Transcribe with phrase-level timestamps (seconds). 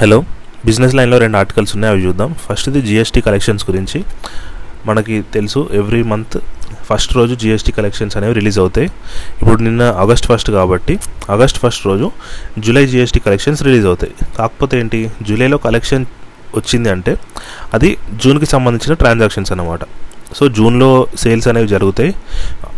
[0.00, 0.16] Hello.
[0.68, 2.30] Business లైన్లో రెండు articles ఉన్నాయి అవి చూద్దాం.
[2.46, 3.98] ఫస్ట్ ఇది జిఎస్టీ కలెక్షన్స్ గురించి.
[4.88, 6.36] మనకి తెలుసు ఎవ్రీ మంత్
[6.88, 8.88] ఫస్ట్ రోజు జిఎస్టీ కలెక్షన్స్ అనేవి రిలీజ్ అవుతాయి.
[9.40, 10.94] ఇప్పుడు నిన్న ఆగస్ట్ ఫస్ట్ కాబట్టి
[11.34, 12.08] ఆగస్ట్ ఫస్ట్ రోజు
[12.66, 14.14] జూలై జిఎస్టీ కలెక్షన్స్ రిలీజ్ అవుతాయి.
[14.38, 16.04] కాకపోతే ఏంటి జూలైలో కలెక్షన్
[16.58, 17.14] వచ్చింది అంటే
[17.74, 17.90] అది
[18.24, 19.82] జూన్కి సంబంధించిన ట్రాన్సాక్షన్స్ అన్నమాట.
[20.34, 22.14] సో జూన్లో సేల్స్ అనేవి జరుగుతాయి.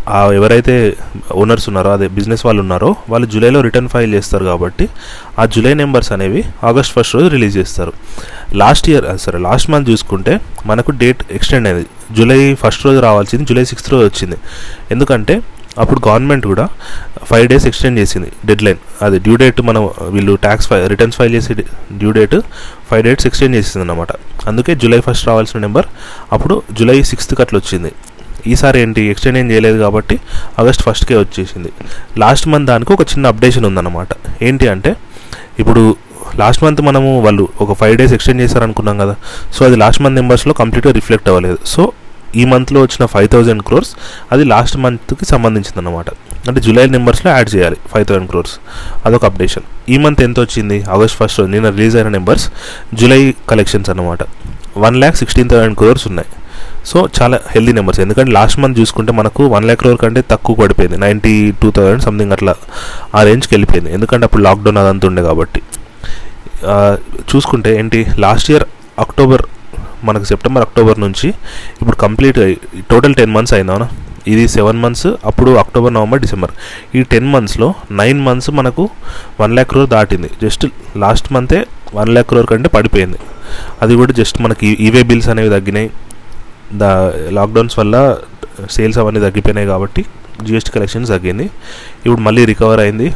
[0.08, 0.96] ఆ ఎవరైతే
[1.32, 4.88] ఓనర్స్ ఉన్నారో అదే బిజినెస్ వాళ్ళు ఉన్నారో వాళ్ళు జూలైలో రిటర్న్ ఫైల్ చేస్తారు కాబట్టి
[5.38, 7.92] ఆ జూలై నెంబర్స్ అనేవి ఆగస్ట్ ఫస్ట్ రోజు రిలీజ్ చేస్తారు.
[8.54, 11.86] లాస్ట్ ఇయర్ సరే లాస్ట్ మంత్ చూసుకుంటే మనకు డేట్ ఎక్స్టెండ్ అయింది.
[12.16, 14.36] జూలై ఫస్ట్ రోజు రావాల్సింది జూలై సిక్స్త్ రోజు వచ్చింది.
[14.90, 15.42] ఎందుకంటే
[15.82, 16.64] అప్పుడు గవర్నమెంట్ కూడా
[17.30, 19.82] ఫైవ్ డేస్ ఎక్స్టెండ్ చేసింది డెడ్ లైన్ అది డ్యూ డేట్ మనం
[20.14, 21.54] వీళ్ళు ట్యాక్స్ ఫై రిటర్న్స్ ఫైల్ చేసే
[22.00, 22.36] due date
[22.90, 24.12] five dates extend చేసింది అనమాట
[24.48, 25.88] అందుకే జూలై ఫస్ట్ రావాల్సిన నెంబర్
[26.32, 27.92] అప్పుడు జూలై సిక్స్త్కి అట్లా వచ్చింది.
[28.46, 29.02] ఈసారి ఏంటి?
[29.12, 30.16] ఎక్స్టెండ్ ఏం చేయలేదు కాబట్టి
[30.60, 31.70] ఆగస్ట్ ఫస్ట్కే వచ్చేసింది.
[32.18, 34.08] లాస్ట్ మంత్ దానికి ఒక చిన్న అప్డేషన్ ఉందన్నమాట.
[34.42, 34.90] ఏంటి అంటే
[35.58, 35.82] ఇప్పుడు
[36.36, 39.14] లాస్ట్ మంత్ మనము వాళ్ళు ఒక ఫైవ్ డేస్ ఎక్స్టెండ్ చేశారనుకున్నాం కదా
[39.56, 41.58] సో అది లాస్ట్ మంత్ నెంబర్స్లో కంప్లీట్గా రిఫ్లెక్ట్ అవ్వలేదు.
[41.66, 41.82] సో
[42.34, 43.92] ఈ మంత్లో వచ్చిన ఫైవ్ థౌజండ్ క్రోర్స్
[44.32, 46.08] అది లాస్ట్ మంత్కి సంబంధించింది అనమాట
[46.48, 48.54] అంటే జూలై నెంబర్స్లో యాడ్ చేయాలి ఫైవ్ థౌసండ్ క్రోర్స్
[49.06, 50.84] అదొక అప్డేషన్ ఈ మంత్ ఎంత వచ్చింది?
[50.94, 52.46] ఆగస్ట్ ఫస్ట్ నిన్న రిలీజ్ అయిన నెంబర్స్
[53.00, 54.22] జూలై కలెక్షన్స్ అనమాట
[54.84, 56.28] one lakh sixteen thousand crores ఉన్నాయి.
[56.84, 60.96] సో చాలా హెల్దీ నెంబర్స్ ఎందుకంటే లాస్ట్ మంత్ చూసుకుంటే మనకు వన్ ల్యాక్ క్రోర్ కంటే తక్కువ పడిపోయింది.
[60.98, 62.54] నైంటీ టూ థౌసండ్ సంథింగ్ అట్లా
[63.14, 63.92] ఆ రేంజ్కి వెళ్ళిపోయింది.
[63.92, 65.62] ఎందుకంటే అప్పుడు లాక్డౌన్ అదంతా ఉండే కాబట్టి.
[67.30, 68.06] చూసుకుంటే ఏంటి?
[68.18, 68.64] లాస్ట్ ఇయర్
[68.98, 69.42] అక్టోబర్
[70.04, 71.28] మనకు సెప్టెంబర్ అక్టోబర్ నుంచి
[71.82, 72.58] ఇప్పుడు కంప్లీట్
[72.90, 73.88] టోటల్ టెన్ మంత్స్ అయిందా
[74.26, 76.50] ఇది సెవెన్ మంత్స్ అప్పుడు అక్టోబర్ నవంబర్ డిసెంబర్
[76.96, 78.88] ఈ టెన్ మంత్స్లో నైన్ మంత్స్ మనకు
[79.40, 80.30] వన్ ల్యాక్ క్రోర్ దాటింది.
[80.42, 83.18] జస్ట్ లాస్ట్ మంతే వన్ ల్యాక్ క్రోర్ కంటే పడిపోయింది.
[83.82, 85.90] అది కూడా జస్ట్ మనకి e- ఈవే బిల్స్ అనేవి తగ్గినాయి.
[86.72, 88.16] దా లాక్డౌన్స్ వల్ల
[88.70, 90.04] సేల్స్ అవన్నీ తగ్గిపోయినాయి కాబట్టి
[90.42, 91.44] జిఎస్టీ కలెక్షన్స్ తగ్గింది.
[92.06, 93.14] ఇప్పుడు మళ్ళీ రికవర్ అయింది.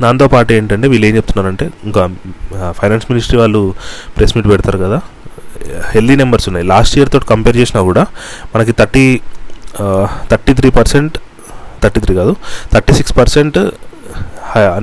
[0.00, 2.10] దాంతోపాటు ఏంటంటే వీళ్ళు ఏం చెప్తున్నారంటే ఇంకా
[2.70, 3.74] ఫైనాన్స్ మినిస్ట్రీ వాళ్ళు
[4.16, 5.00] ప్రెస్ మీట్ పెడతారు కదా.
[5.94, 6.66] హెల్దీ నెంబర్స్ ఉన్నాయి.
[6.72, 8.04] లాస్ట్ ఇయర్ తోటి కంపేర్ చేసినా కూడా
[8.54, 9.06] మనకి thirty
[10.30, 11.16] thirty three percent
[11.82, 12.32] thirty three కాదు
[12.74, 13.58] థర్టీ సిక్స్ పర్సెంట్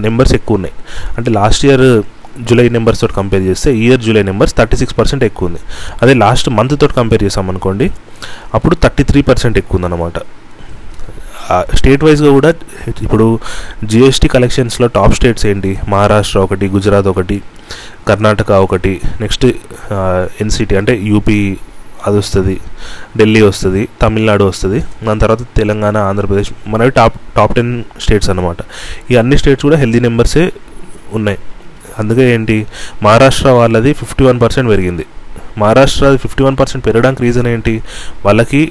[0.07, 0.75] నెంబర్స్ ఎక్కువ ఉన్నాయి.
[1.17, 1.85] అంటే లాస్ట్ ఇయర్
[2.47, 5.61] జూలై నెంబర్స్ తోటి కంపేర్ చేస్తే year July numbers thirty six percent ఎక్కువ ఉంది.
[6.03, 7.87] అదే లాస్ట్ మంత్ తోటి కంపేర్ చేసాం అనుకోండి
[8.57, 10.17] అప్పుడు థర్టీ త్రీ పర్సెంట్ ఎక్కువ ఉందన్నమాట.
[11.79, 12.49] స్టేట్ వైజ్గా కూడా
[13.05, 13.25] ఇప్పుడు
[13.91, 15.71] జిఎస్టీ కలెక్షన్స్లో టాప్ స్టేట్స్ ఏంటి?
[15.93, 17.37] మహారాష్ట్ర ఒకటి గుజరాత్ ఒకటి
[18.09, 18.93] కర్ణాటక ఒకటి
[19.23, 19.45] నెక్స్ట్
[20.43, 21.37] ఎన్సిటీ అంటే యూపీ
[22.07, 22.55] అది వస్తుంది
[23.19, 27.71] ఢిల్లీ వస్తుంది తమిళనాడు వస్తుంది దాని తర్వాత తెలంగాణ ఆంధ్రప్రదేశ్ మనవి టాప్ టాప్ టెన్
[28.03, 28.59] స్టేట్స్ అనమాట
[29.11, 30.45] ఈ అన్ని స్టేట్స్ కూడా హెల్దీ నెంబర్సే
[31.17, 31.39] ఉన్నాయి.
[32.01, 32.57] అందుకే ఏంటి
[33.05, 35.05] మహారాష్ట్ర వాళ్ళది ఫిఫ్టీ వన్ పర్సెంట్ పెరిగింది.
[35.61, 37.75] మహారాష్ట్ర ఫిఫ్టీ వన్ పర్సెంట్ పెరగడానికి రీజన్ ఏంటి
[38.25, 38.61] వాళ్ళకి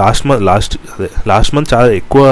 [0.00, 2.24] లాస్ట్ మంత్ లాస్ట్ అదే లాస్ట్ మంత్ చాలా ఎక్కువ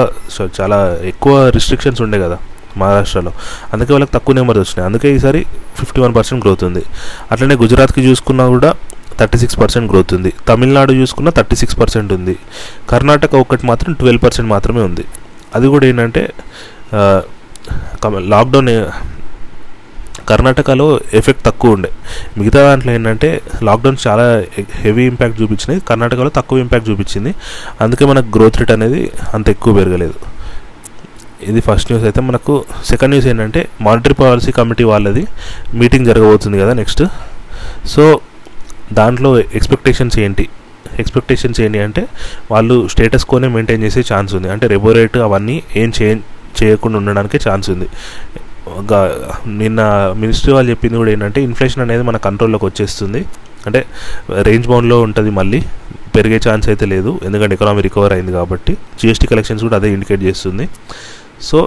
[0.59, 0.77] చాలా
[1.11, 2.37] ఎక్కువ రిస్ట్రిక్షన్స్ ఉండే కదా.
[2.81, 3.31] మహారాష్ట్రలో.
[3.73, 4.85] అందుకే వాళ్ళకి తక్కువ నెంబర్స్ వచ్చినాయి.
[4.89, 5.41] అందుకే ఈసారి
[5.79, 6.83] ఫిఫ్టీ వన్ పర్సెంట్ గ్రోత్ ఉంది.
[7.31, 8.71] అట్లనే గుజరాత్కి చూసుకున్నా కూడా
[9.19, 10.31] థర్టీ సిక్స్ పర్సెంట్ గ్రోత్ ఉంది.
[10.49, 12.35] తమిళనాడు చూసుకున్న థర్టీ సిక్స్ పర్సెంట్ ఉంది.
[12.91, 15.05] కర్ణాటక ఒకటి మాత్రం ట్వెల్వ్ పర్సెంట్ మాత్రమే ఉంది.
[15.57, 16.23] అది కూడా ఏంటంటే
[18.33, 18.71] లాక్డౌన్
[20.29, 20.85] కర్ణాటకలో
[21.19, 21.89] ఎఫెక్ట్ తక్కువ ఉండే.
[22.37, 23.27] మిగతా దాంట్లో ఏంటంటే
[23.67, 24.25] లాక్డౌన్ చాలా
[24.83, 25.79] హెవీ ఇంపాక్ట్ చూపించినాయి.
[25.89, 27.31] కర్ణాటకలో తక్కువ ఇంపాక్ట్ చూపించింది.
[27.83, 29.01] అందుకే మనకు గ్రోత్ రేట్ అనేది
[29.35, 30.17] అంత ఎక్కువ పెరగలేదు.
[31.49, 32.05] ఇది ఫస్ట్ న్యూస్.
[32.09, 32.53] అయితే మనకు
[32.91, 35.23] సెకండ్ న్యూస్ ఏంటంటే మానిటరీ పాలసీ కమిటీ వాళ్ళది
[35.81, 37.03] మీటింగ్ జరగబోతుంది కదా నెక్స్ట్
[37.93, 38.03] సో
[38.99, 40.45] దాంట్లో ఎక్స్పెక్టేషన్స్ ఏంటి?
[41.03, 42.03] ఎక్స్పెక్టేషన్స్ ఏంటి అంటే
[42.51, 44.47] వాళ్ళు స్టేటస్ కోనే మెయింటైన్ చేసే ఛాన్స్ ఉంది.
[44.53, 46.07] అంటే రెబో రేట్ అవన్నీ ఏం చే
[46.59, 47.87] చేయకుండా ఉండడానికి ఛాన్స్ ఉంది.
[49.61, 49.81] నిన్న
[50.21, 53.21] మినిస్ట్రీ వాళ్ళు చెప్పింది కూడా ఏంటంటే ఇన్ఫ్లేషన్ అనేది మన కంట్రోల్లోకి వచ్చేస్తుంది.
[53.67, 53.79] అంటే
[54.47, 55.59] రేంజ్ బౌండ్లో ఉంటుంది మళ్ళీ
[56.15, 57.11] పెరిగే ఛాన్స్ అయితే లేదు.
[57.27, 60.65] ఎందుకంటే ఎకనామీ రికవర్ అయింది కాబట్టి జిఎస్టీ కలెక్షన్స్ కూడా అదే ఇండికేట్ చేస్తుంది.
[61.49, 61.59] సో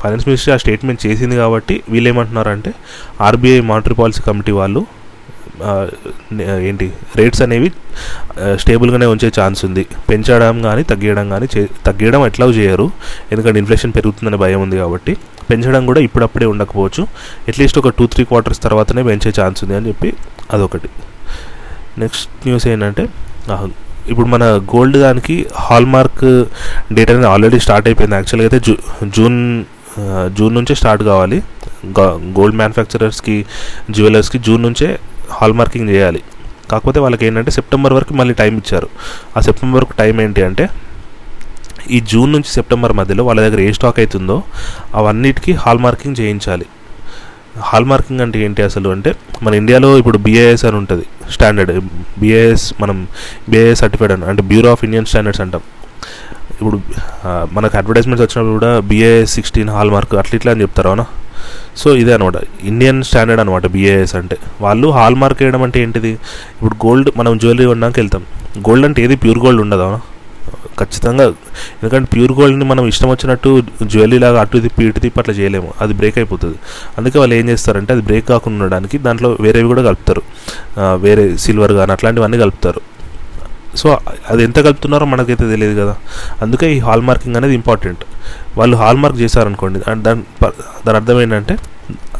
[0.00, 2.70] ఫైనాన్స్ మినిస్ట్రీ ఆ స్టేట్మెంట్ చేసింది కాబట్టి వీళ్ళు ఏమంటున్నారంటే
[3.28, 4.82] ఆర్బీఐ మానిటరీ పాలసీ కమిటీ వాళ్ళు
[6.68, 6.86] ఏంటి
[7.18, 7.68] రేట్స్ అనేవి
[8.62, 9.84] స్టేబుల్గానే ఉంచే ఛాన్స్ ఉంది.
[10.10, 12.86] పెంచడం కానీ తగ్గియడం కానీ చే తగ్గియడం ఎట్లా చేయరు.
[13.32, 15.12] ఎందుకంటే ఇన్ఫ్లేషన్ పెరుగుతుందనే భయం ఉంది కాబట్టి
[15.50, 17.02] పెంచడం కూడా ఇప్పుడప్పుడే ఉండకపోవచ్చు.
[17.50, 20.10] అట్లీస్ట్ ఒక టూ త్రీ క్వార్టర్స్ తర్వాతనే పెంచే ఛాన్స్ ఉంది అని చెప్పి
[20.56, 20.90] అదొకటి.
[22.04, 23.04] నెక్స్ట్ న్యూస్ ఏంటంటే
[24.10, 26.24] ఇప్పుడు మన గోల్డ్ దానికి హాల్మార్క్
[26.96, 28.16] డేట్ అనేది ఆల్రెడీ స్టార్ట్ అయిపోయింది.
[28.18, 28.74] యాక్చువల్గా అయితే జూ
[29.16, 29.38] జూన్
[30.38, 31.38] జూన్ నుంచే స్టార్ట్ కావాలి.
[32.38, 33.36] గోల్డ్ మ్యానుఫ్యాక్చరర్స్కి
[33.90, 34.88] జ్యువెలర్స్కి జూన్ నుంచే
[35.38, 36.22] హాల్మార్కింగ్ చేయాలి.
[36.70, 38.88] కాకపోతే వాళ్ళకి ఏంటంటే సెప్టెంబర్ వరకు మళ్ళీ టైం ఇచ్చారు.
[39.36, 40.66] ఆ సెప్టెంబర్ వరకు టైం ఏంటి అంటే
[41.90, 44.42] ఈ జూన్ నుంచి సెప్టెంబర్ మధ్యలో వాళ్ళ దగ్గర ఏ స్టాక్ అవుతుందో
[44.94, 46.66] అవన్నిటికీ హాల్ మార్కింగ్ చేయించాలి.
[47.68, 49.10] హాల్ మార్కింగ్ అంటే ఏంటి అసలు అంటే
[49.42, 51.04] మన ఇండియాలో ఇప్పుడు బీఏఎస్ అని ఉంటుంది
[51.34, 51.72] స్టాండర్డ్
[52.20, 52.96] బీఏఎస్ మనం
[53.50, 55.62] బీఏఎస్ సర్టిఫైడ్ అని అంటే బ్యూరో ఆఫ్ ఇండియన్ స్టాండర్డ్స్ అంటాం.
[56.60, 56.76] ఇప్పుడు
[57.56, 61.04] మనకు అడ్వర్టైజ్మెంట్స్ వచ్చినప్పుడు కూడా బిఏఎస్ సిక్స్టీన్ హాల్ మార్క్ అట్లా ఇట్లా అని చెప్తారు అవునా?
[61.80, 62.36] సో ఇదే అనమాట
[62.70, 64.36] ఇండియన్ స్టాండర్డ్ అనమాట బిఏఎస్ అంటే.
[64.64, 66.12] వాళ్ళు హాల్ మార్క్ వేయడం అంటే ఏంటిది?
[66.54, 68.24] ఇప్పుడు గోల్డ్ మనం జ్యువెలరీ కొనడానికి వెళ్తాం
[68.68, 69.16] గోల్డ్ అంటే ఏది?
[69.24, 69.88] ప్యూర్ గోల్డ్ ఉండదా
[70.78, 71.24] ఖచ్చితంగా.
[71.24, 75.72] ఎందుకంటే ప్యూర్ గోల్డ్ని మనం ఇష్టం వచ్చినట్టు జ్యువెలరీ లాగా అటు తిప్పి ఇటు తిప్పి అట్లా చేయలేము.
[75.80, 76.58] అది బ్రేక్ అయిపోతుంది.
[76.98, 80.22] అందుకే వాళ్ళు ఏం చేస్తారంటే అది బ్రేక్ కాకుండా ఉండడానికి దాంట్లో వేరేవి కూడా కలుపుతారు.
[80.78, 82.80] వేరే సిల్వర్ కానీ అట్లాంటివన్నీ కలుపుతారు.
[83.76, 83.98] సో
[84.30, 85.96] అది ఎంత కలుపుతున్నారో మనకైతే తెలియదు కదా.
[86.42, 88.04] అందుకే ఈ హాల్ మార్కింగ్ అనేది ఇంపార్టెంట్.
[88.58, 90.52] వాళ్ళు హాల్ మార్క్ చేశారనుకోండి అండ్ దాని ప-
[90.86, 91.58] దాని అర్థం ఏంటంటే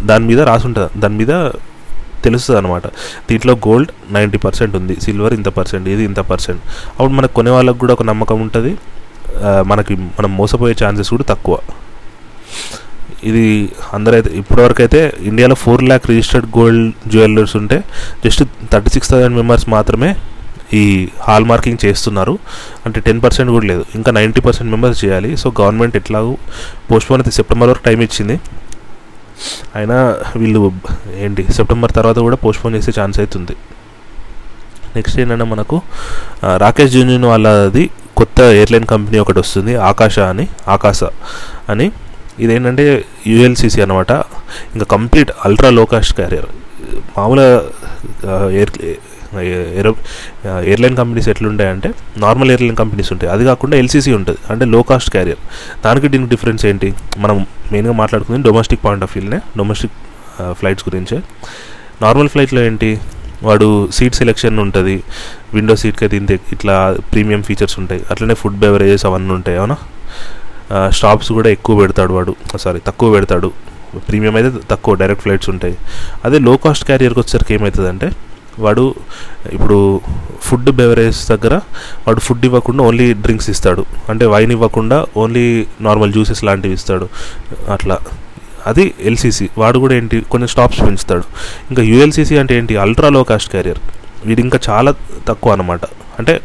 [0.02, 1.50] దాని మీద రాసి ఉంటుంది దాని మీద
[2.26, 2.86] తెలుస్తుంది అనమాట
[3.28, 6.62] దీంట్లో గోల్డ్ నైంటీ పర్సెంట్ ఉంది సిల్వర్ ఇంత పర్సెంట్ ఇది ఇంత పర్సెంట్.
[6.96, 8.72] అప్పుడు మనకు కొనే వాళ్ళకు కూడా ఒక నమ్మకం ఉంటుంది.
[9.70, 11.56] మనకి మనం మోసపోయే ఛాన్సెస్ కూడా తక్కువ.
[13.30, 13.44] ఇది
[13.96, 17.76] అందరైతే ఇప్పటివరకు అయితే ఇండియాలో four lakh registered gold jewellers ఉంటే
[18.24, 18.42] just
[18.72, 20.10] thirty six thousand members మాత్రమే
[20.80, 20.84] ఈ
[21.26, 22.34] హాల్ మార్కింగ్ చేస్తున్నారు.
[22.86, 23.82] అంటే టెన్ పర్సెంట్ కూడా లేదు.
[23.98, 25.30] ఇంకా నైంటీ పర్సెంట్ మెంబర్స్ చేయాలి.
[25.42, 26.32] సో గవర్నమెంట్ ఎట్లాగూ
[26.90, 28.36] పోస్ట్పోన్ అయితే సెప్టెంబర్ వరకు టైం ఇచ్చింది.
[29.78, 29.96] అయినా
[30.40, 30.60] వీళ్ళు
[31.24, 33.56] ఏంటి సెప్టెంబర్ తర్వాత కూడా పోస్ట్పోన్ చేసే ఛాన్స్ అవుతుంది
[34.96, 35.76] నెక్స్ట్ ఏంటంటే మనకు
[36.64, 37.84] రాకేష్ జూనియన్ వాళ్ళది
[38.20, 40.44] కొత్త ఎయిర్లైన్ కంపెనీ ఒకటి వస్తుంది ఆకాశ అని
[40.74, 41.00] ఆకాశ
[41.72, 41.86] అని.
[42.42, 42.84] ఇదేంటంటే
[43.30, 44.12] యుఎల్సిసి అనమాట
[44.74, 46.48] ఇంకా complete ultra low cost carrier.
[47.16, 47.48] మామూలుగా
[48.58, 48.72] ఎయిర్
[49.40, 49.94] ఏరో
[50.46, 53.32] ఎయిర్లైన్ కంపెనీస్ ఎట్లుంటాయంటే నార్మల్ ఎయిర్లైన్ కంపెనీస్ ఉంటాయి.
[53.32, 54.38] అది కాకుండా ఎల్సీసీ ఉంటుంది.
[54.50, 55.38] అంటే లో కాస్ట్ క్యారియర్
[55.84, 56.94] దానికి దీనికి డిఫరెన్స్ ఏంటి?
[57.18, 59.92] మనం మెయిన్గా మాట్లాడుకుంది డొమెస్టిక్ పాయింట్ ఆఫ్ వ్యూనే డొమెస్టిక్
[60.52, 61.22] ఫ్లైట్స్ గురించే.
[62.02, 63.00] నార్మల్ ఫ్లైట్లో ఏంటి?
[63.42, 65.02] వాడు సీట్ సెలెక్షన్ ఉంటుంది.
[65.54, 68.02] విండో సీట్కి అయితే ఇంత ఇట్లా ప్రీమియం ఫీచర్స్ ఉంటాయి.
[68.10, 69.76] అట్లనే ఫుడ్ బెవరేజెస్ అవన్నీ ఉంటాయి అవునా?
[70.88, 72.34] స్టాప్స్ కూడా ఎక్కువ పెడతాడు వాడు.
[72.56, 73.50] సారీ తక్కువ పెడతాడు.
[74.08, 75.76] ప్రీమియం అయితే తక్కువ డైరెక్ట్ ఫ్లైట్స్ ఉంటాయి.
[76.24, 78.10] అదే లో కాస్ట్ క్యారియర్కి వచ్చేసరికి ఏమవుతుందంటే
[78.58, 78.94] వాడు
[79.52, 80.00] ఇప్పుడు
[80.42, 81.54] ఫుడ్ బెవరేజ్ దగ్గర
[82.06, 83.84] వాడు ఫుడ్ ఇవ్వకుండా ఓన్లీ డ్రింక్స్ ఇస్తాడు.
[84.08, 87.08] అంటే వైన్ ఇవ్వకుండా ఓన్లీ నార్మల్ జ్యూసెస్ లాంటివి ఇస్తాడు.
[87.72, 87.98] అట్లా.
[88.66, 89.48] అది ఎల్సీసీ.
[89.58, 91.22] వాడు కూడా ఏంటి కొన్ని స్టాప్స్ పెంచుతాడు.
[91.70, 93.78] ఇంకా యూఎల్సీసీ అంటే ఏంటి అల్ట్రా లో కాస్ట్ క్యారియర్.
[94.26, 94.94] వీడు ఇంకా చాలా
[95.28, 95.80] తక్కువ అనమాట
[96.18, 96.40] అంటే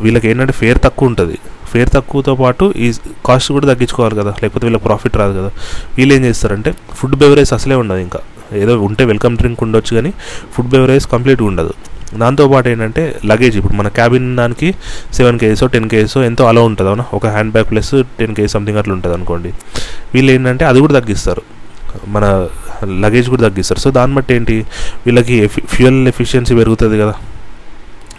[0.00, 1.38] వీళ్ళకి ఏంటంటే ఫేర్ తక్కువ ఉంటుంది.
[1.72, 2.92] ఫేర్ తక్కువతో పాటు ఈ
[3.26, 4.34] కాస్ట్ కూడా తగ్గించుకోవాలి కదా.
[4.42, 5.50] లేకపోతే వీళ్ళకి ప్రాఫిట్ రాదు కదా.
[5.98, 8.18] వీళ్ళు ఏం చేస్తారంటే ఫుడ్ బెవరేజ్ అసలే ఉండదు ఇంకా.
[8.52, 10.12] ఏదో ఉంటే వెల్కమ్ డ్రింక్ ఉండొచ్చు కానీ
[10.52, 11.74] ఫుడ్ బెవరేజ్ కంప్లీట్గా ఉండదు.
[12.18, 14.74] దాంతోపాటు ఏంటంటే లగేజ్ ఇప్పుడు మన క్యాబిన్ దానికి
[15.12, 17.04] సెవెన్ కేజీసో టెన్ కేజీసో ఎంతో అలా ఉంటుంది అవునా?
[17.14, 19.52] ఒక handbag plus ten KG something అట్లా ఉంటుంది అనుకోండి.
[20.14, 21.42] వీళ్ళు ఏంటంటే అది కూడా తగ్గిస్తారు.
[22.06, 22.48] మన
[22.84, 23.80] లగేజ్ కూడా తగ్గిస్తారు.
[23.80, 24.66] సో దాన్ని బట్టి ఏంటి?
[25.06, 27.14] వీళ్ళకి ఫ్యూయల్ ఎఫిషియన్సీ పెరుగుతుంది కదా.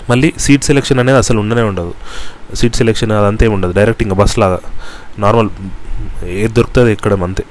[0.09, 1.94] మళ్ళీ సీట్ సెలెక్షన్ అనేది అసలు ఉండనే ఉండదు.
[2.56, 3.71] సీట్ సెలెక్షన్ అదంతే ఉండదు.
[3.71, 4.59] డైరెక్ట్ ఇంకా బస్ లాగా
[5.19, 5.50] నార్మల్
[6.25, 7.44] ఏది దొరుకుతుంది ఎక్కడం అంతే.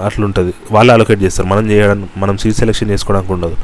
[0.00, 0.54] అట్లుంటుంది.
[0.72, 1.48] వాళ్ళు అలొకేట్ చేస్తారు.
[1.48, 3.56] మనం చేయడానికి మనం సీట్ సెలెక్షన్ చేసుకోవడానికి ఉండదు.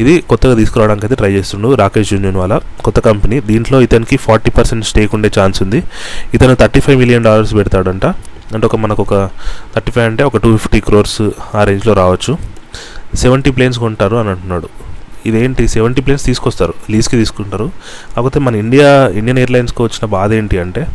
[0.00, 4.86] ఇది కొత్తగా తీసుకురావడానికి అయితే ట్రై చేస్తుండు రాకేష్ జూనియన్ వాళ్ళ కొత్త కంపెనీ దీంట్లో ఇతనికి ఫార్టీ పర్సెంట్
[4.86, 5.82] స్టేక్ ఉండే ఛాన్స్ ఉంది.
[6.34, 8.06] ఇతను థర్టీ ఫైవ్ మిలియన్ డాలర్స్ పెడతాడంట.
[8.54, 9.30] అంటే ఒక మనకు ఒక
[9.74, 11.22] థర్టీ ఫైవ్ అంటే ఒక టూ ఫిఫ్టీ క్రోర్స్
[11.54, 12.38] ఆ రేంజ్లో రావచ్చు.
[13.14, 14.68] సెవెంటీ ప్లేన్స్ కొంటారు అని అంటున్నాడు.
[15.26, 15.68] ఇదేంటి?
[15.68, 16.74] సెవెంటీ ప్లేన్స్ తీసుకొస్తారు.
[16.90, 17.70] లీజ్కి తీసుకుంటారు.
[18.16, 20.86] కాకపోతే మన ఇండియా ఇండియన్ ఎయిర్లైన్స్కి వచ్చిన బాధ ఏంటి అంటే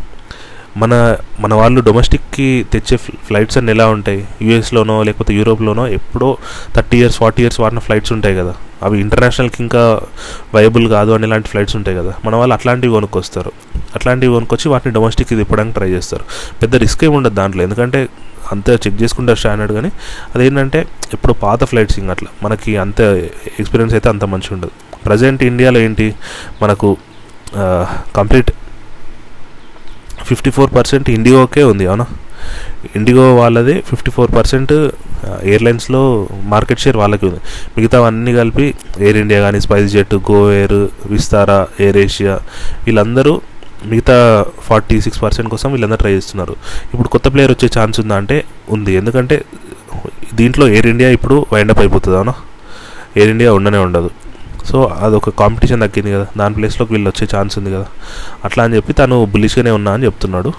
[0.78, 4.25] మన మన వాళ్ళు డొమెస్టిక్కి తెచ్చే ఫ్లైట్స్ అన్నీ ఎలా ఉంటాయి?
[4.42, 6.38] యూఎస్లోనో లేకపోతే యూరోప్లోనో ఎప్పుడో
[6.75, 8.56] థర్టీ ఇయర్స్ ఫార్టీ ఇయర్స్ వాడిన ఫ్లైట్స్ ఉంటాయి కదా.
[8.84, 10.02] అవి ఇంటర్నేషనల్కి ఇంకా
[10.56, 12.14] వైబుల్ కాదు అని ఇలాంటి ఫ్లైట్స్ ఉంటాయి కదా.
[12.25, 13.52] మన వాళ్ళు అట్లాంటివి కొనుక్కొస్తారు.
[13.96, 16.25] అట్లాంటివి కొనుక్కొచ్చి వాటిని డొమెస్టిక్కి తిప్పడానికి ట్రై చేస్తారు.
[16.62, 17.64] పెద్ద రిస్క్ ఏమి ఉండదు దాంట్లో.
[17.64, 18.08] ఎందుకంటే
[18.52, 19.92] అంత చెక్ చేసుకుంటారు స్టాండర్డ్ కానీ
[20.36, 22.30] అదేంటంటే ఎప్పుడు పాత ఫ్లైట్స్ ఇంకా అట్లా.
[22.44, 23.02] మనకి అంత
[23.60, 24.71] ఎక్స్పీరియన్స్ అయితే అంత మంచిగా ఉండదు.
[25.06, 26.16] ప్రజెంట్ ఇండియాలో ఏంటి?
[26.62, 26.97] మనకు
[28.16, 28.52] కంప్లీట్
[30.30, 32.06] ఫిఫ్టీ ఫోర్ పర్సెంట్ ఇండిగోకే ఉంది అవునా?
[32.97, 34.71] ఇండిగో వాళ్ళది ఫిఫ్టీ ఫోర్ పర్సెంట్
[35.51, 36.01] ఎయిర్లైన్స్లో
[36.53, 37.39] మార్కెట్ షేర్ వాళ్ళకి ఉంది.
[37.77, 38.65] మిగతావన్నీ కలిపి
[39.06, 40.80] ఎయిర్ ఇండియా కానీ spice jet go air
[41.13, 42.35] Vistara air Asia
[42.85, 43.33] వీళ్ళందరూ
[43.92, 44.18] మిగతా
[44.68, 46.53] ఫార్టీ సిక్స్ పర్సెంట్ కోసం వీళ్ళందరూ ట్రై చేస్తున్నారు.
[46.94, 48.37] ఇప్పుడు కొత్త ప్లేయర్ వచ్చే ఛాన్స్ ఉందా అంటే
[48.75, 48.92] ఉంది.
[49.01, 49.37] ఎందుకంటే
[50.42, 52.33] దీంట్లో ఎయిర్ ఇండియా ఇప్పుడు వైండప్ అయిపోతుంది అవునా?
[53.18, 54.11] ఎయిర్ ఇండియా ఉండనే ఉండదు.
[54.66, 56.28] సో అదొక కాంపిటీషన్ తగ్గింది కదా.
[56.38, 57.88] దాని ప్లేస్లోకి వీళ్ళు వచ్చే ఛాన్స్ ఉంది కదా.
[58.46, 60.54] అట్లా అని చెప్పి తను బులిష్గానే ఉన్నా అని చెప్తున్నాడు.